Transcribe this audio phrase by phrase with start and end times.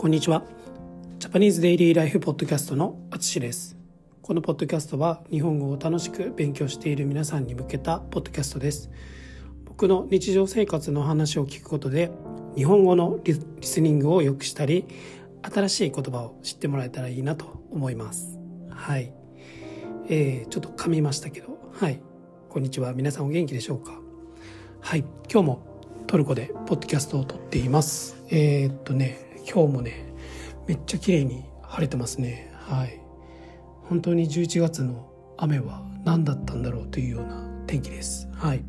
[0.00, 0.44] こんにちは。
[1.18, 3.76] ジャパニーズデイリーライフポッドキャストのあつしです。
[4.22, 8.92] このポッドキャストは日本語を楽しく勉強している皆さんに向けたポッドキャストです。
[9.64, 12.12] 僕の日常生活の話を聞くことで
[12.54, 14.86] 日本語のリスニングを良くしたり
[15.42, 18.38] 新しい言葉を知ってもらえたらいいなと思います。
[18.70, 19.12] はい。
[20.08, 22.00] えー、ちょっと噛みましたけど、はい。
[22.48, 22.92] こんにちは。
[22.92, 24.00] 皆さんお元気でしょうか？
[24.80, 25.00] はい。
[25.28, 28.22] 今日もトルコでポッドキャストを撮っています。
[28.30, 30.04] えー、っとね、今日もね、
[30.66, 32.52] めっちゃ綺麗に晴れてますね。
[32.52, 33.00] はい。
[33.84, 38.28] 本当に11月の雨は何だったんだろうというような天気です。
[38.34, 38.62] はい。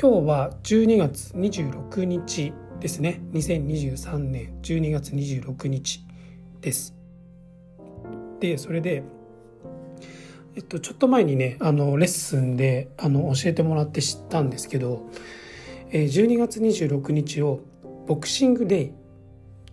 [0.00, 3.22] 今日は12月26日ですね。
[3.32, 6.04] 2023年12月26日
[6.60, 6.96] です。
[8.40, 9.04] で、それで、
[10.56, 15.08] えっと、ちょっと前にね、あの、レッスンで、あの、教えてもらって知ったんですけど、
[15.92, 17.60] 12月26日を
[18.06, 18.92] ボクシングデイ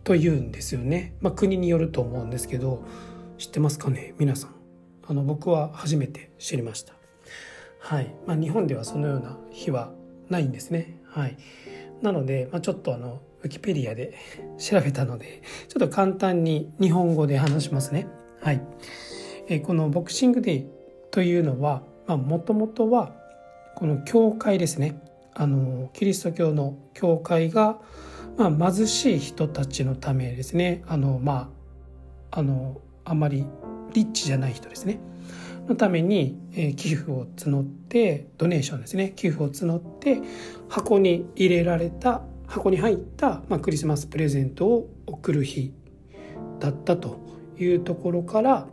[0.04, 2.84] というんですよね、まあ、国によると思うんですけど
[3.38, 4.14] 知ってますかね？
[4.18, 4.56] 皆さん。
[5.06, 6.94] あの僕は初めて知りました。
[7.80, 9.92] はい、まあ、日本ではそのような日は
[10.30, 11.02] ないんですね。
[11.10, 11.38] はい。
[12.02, 14.14] なので、まあ、ちょっとあのウィキペディアで
[14.58, 18.08] 調べたのでちょっと簡単に日本語で話しますね。
[18.40, 18.62] はい、
[19.50, 20.68] えこのボクシングデイ
[21.12, 23.14] というのはもともとは
[23.76, 25.02] この教会ですね。
[25.34, 27.80] あのキリスト教の教会が、
[28.38, 30.84] まあ、貧しい人たちのためですね。
[30.88, 31.52] あのま
[32.32, 33.46] ああのあまり
[33.94, 35.00] リッチじゃない人ですね。
[35.68, 39.14] のために、えー、寄付を募ってドネーションですね。
[39.16, 40.22] 寄付を募って
[40.68, 45.74] 箱に入れられた箱に入った、まあ、クリスマスプレゼントを送る日
[46.60, 47.20] だったと
[47.58, 48.68] いうところから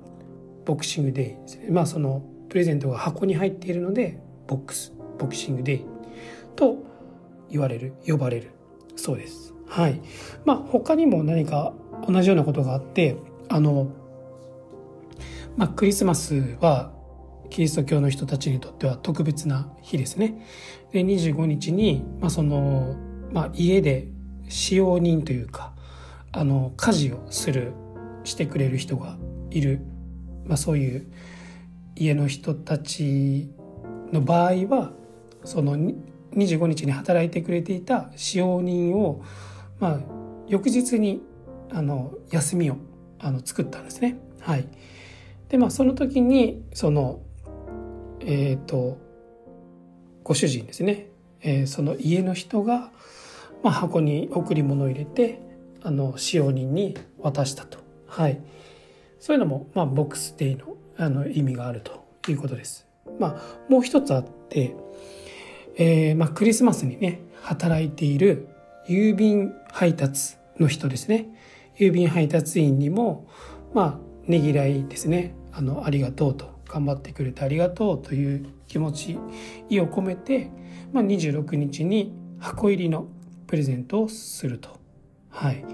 [0.64, 1.66] ボクシングデイですね。
[1.70, 5.84] まあそのプレゼントが箱に入っているのでボックスボクシングデイ
[6.56, 6.76] と
[7.50, 8.52] 言われる呼ばれる
[9.00, 9.54] そうです。
[9.66, 10.00] はい。
[10.44, 11.72] まあ他にも何か
[12.06, 13.16] 同じようなことがあって
[13.48, 13.88] あの、
[15.56, 16.92] まあ、クリスマスは
[17.50, 20.46] キリスト教の人たちにとっては特別な日ですね。
[20.92, 22.96] で25日に、まあその
[23.32, 24.08] まあ、家で
[24.48, 25.72] 使用人というか
[26.32, 27.72] あの家事をする
[28.24, 29.16] してくれる人が
[29.50, 29.80] いる、
[30.44, 31.12] まあ、そういう
[31.96, 33.50] 家の人たち
[34.12, 34.92] の場合は
[35.44, 35.76] その
[36.34, 39.22] 25日に働いてくれていた使用人を、
[39.78, 40.00] まあ、
[40.48, 41.22] 翌日に
[41.70, 42.76] あの休みを
[43.18, 44.18] あの作ったんですね。
[44.40, 44.66] はい、
[45.48, 47.20] でまあその時にその
[48.20, 48.98] えっ、ー、と
[50.22, 51.08] ご主人ですね、
[51.42, 52.90] えー、その家の人が、
[53.62, 55.40] まあ、箱に贈り物を入れて
[55.82, 58.40] あの使用人に渡したと、はい、
[59.18, 62.86] そういうのも、まあ、ボックスデイのあの意味があるということです。
[63.18, 64.76] まあ、もう一つあって
[65.80, 68.48] えー、まあ、クリスマスにね働いている
[68.86, 71.28] 郵便配達の人ですね。
[71.78, 73.26] 郵便配達員にも
[73.72, 75.34] まあねぎらいですね。
[75.52, 79.18] あのありがとうと頑張ってくれてありがとうという気持ち
[79.70, 80.50] 意を込めて、
[80.92, 83.06] まあ、26日に箱入りの
[83.46, 84.78] プレゼントをすると。
[85.30, 85.64] はい、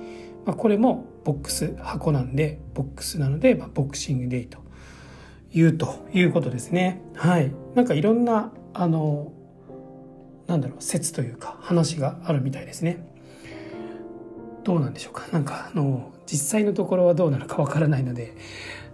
[0.44, 4.58] まあ、これもボックス箱なんでボックスなので、まあ、ボクシングデイと
[5.52, 7.02] いうということですね。
[7.16, 7.50] はい。
[7.74, 9.32] なんかいろんなあの
[10.46, 13.06] なんだろう説というか話があるみたいですね。
[14.64, 15.26] どうなんでしょうか？
[15.32, 18.36] なんかあの実際のところはどうなのかわからないので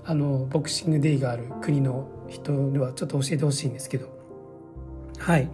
[0.04, 4.22] あのボクシングデイがある国の人にはちょっと教えてほしいんですけど。
[5.18, 5.44] はい、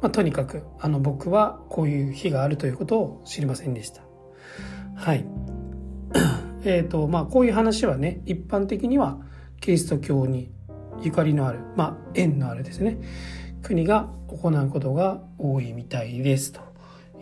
[0.00, 4.02] まあ、とにかくあの僕はこういう日があるということを知りませんでした。
[4.94, 5.26] はい。
[6.64, 9.18] えっ、とまあこういう話はね一般的には
[9.60, 10.50] キリスト教に
[11.02, 12.98] ゆかりのあるまあ縁のあるですね。
[13.62, 16.60] 国が行うことが多いみたいですと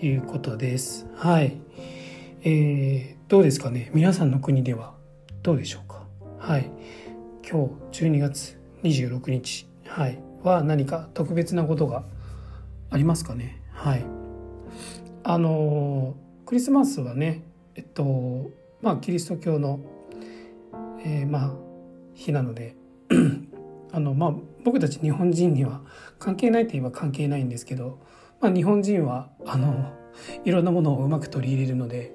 [0.01, 1.07] いうことです。
[1.15, 1.57] はい。
[2.43, 3.91] えー、どうですかね？
[3.93, 4.95] 皆さんの国では
[5.43, 6.05] どうでしょうか？
[6.39, 6.71] はい。
[7.49, 12.05] 今日12月26日、はい、は何か特別なことが
[12.91, 13.61] ありますかね？
[13.73, 14.05] はい。
[15.25, 16.15] あの
[16.47, 17.43] クリスマスはね、
[17.75, 19.81] えっと、まあ、キリスト教の、
[21.05, 21.53] えー、まあ、
[22.15, 22.75] 日なので
[23.93, 24.35] あの、まあ、
[24.65, 25.81] 僕たち日本人には
[26.19, 27.99] 関係ないといえば関係ないんですけど、
[28.41, 29.93] まあ、日本人はあの
[30.45, 32.15] いろんなものをうまく取り入れるので、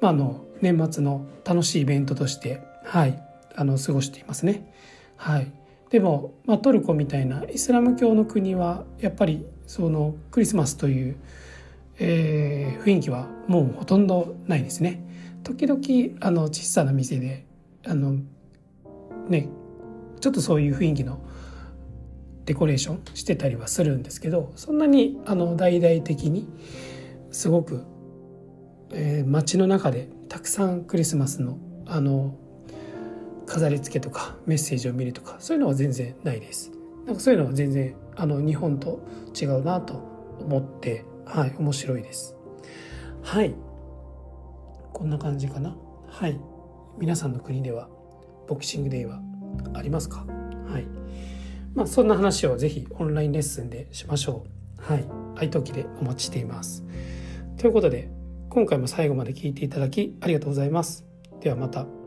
[0.00, 3.22] まあ、あの年末の楽しいイベントとして、はい、
[3.56, 4.72] あの過ごしていますね。
[5.16, 5.52] はい、
[5.90, 11.16] でも、まあ、トルコみたいなイスラム教の国はやっぱりそのクリスマスという、
[11.98, 15.02] えー、雰囲気はもうほとんどないですね。
[15.42, 15.80] 時々
[16.20, 17.44] あの小さな店で
[17.86, 18.16] あの
[19.28, 19.48] ね
[20.20, 21.20] ちょっとそういう雰囲気の
[22.44, 26.48] デコレーションしてたりはするんですけどそんなにあの大々的に
[27.30, 27.84] すごく、
[28.90, 32.36] えー、街の中でたくさんクリスマスのあの
[33.44, 36.70] 飾り付けとかメッセージを見るとかそういうのは全然ないです。
[37.04, 39.06] なんかそういうのは全然あの日本と
[39.38, 39.94] 違うなと
[40.40, 42.36] 思ってはい面白いです。
[43.22, 43.54] はい。
[44.92, 45.76] こんな感じかな。
[46.08, 46.40] はい。
[46.98, 47.88] 皆さんの国では
[48.48, 49.20] ボクシングデーは
[49.74, 50.24] ありますか？
[50.68, 50.86] はい。
[51.74, 54.46] まあそんな話をぜひオンラインレッスンでしましょ
[54.78, 54.82] う。
[54.82, 55.04] はい。
[55.36, 56.84] 愛登記でお待ちしています。
[57.56, 58.10] ということで
[58.50, 61.06] 今回も最後まで聴いていただきありがとうございます。
[61.40, 62.01] ではまた。